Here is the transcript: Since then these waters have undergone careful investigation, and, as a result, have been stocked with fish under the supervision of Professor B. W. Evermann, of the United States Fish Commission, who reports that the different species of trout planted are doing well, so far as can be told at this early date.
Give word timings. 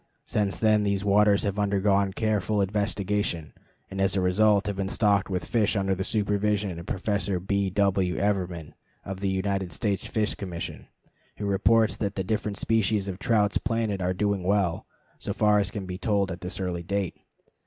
Since 0.25 0.57
then 0.57 0.81
these 0.81 1.05
waters 1.05 1.43
have 1.43 1.59
undergone 1.59 2.11
careful 2.11 2.59
investigation, 2.59 3.53
and, 3.91 4.01
as 4.01 4.15
a 4.15 4.19
result, 4.21 4.65
have 4.65 4.75
been 4.77 4.89
stocked 4.89 5.29
with 5.29 5.45
fish 5.45 5.75
under 5.77 5.93
the 5.93 6.03
supervision 6.03 6.79
of 6.79 6.87
Professor 6.87 7.39
B. 7.39 7.69
W. 7.69 8.17
Evermann, 8.17 8.73
of 9.05 9.19
the 9.19 9.29
United 9.29 9.71
States 9.71 10.07
Fish 10.07 10.33
Commission, 10.33 10.87
who 11.37 11.45
reports 11.45 11.97
that 11.97 12.15
the 12.15 12.23
different 12.23 12.57
species 12.57 13.07
of 13.07 13.19
trout 13.19 13.55
planted 13.63 14.01
are 14.01 14.15
doing 14.15 14.41
well, 14.41 14.87
so 15.19 15.33
far 15.33 15.59
as 15.59 15.69
can 15.69 15.85
be 15.85 15.99
told 15.99 16.31
at 16.31 16.41
this 16.41 16.59
early 16.59 16.81
date. 16.81 17.15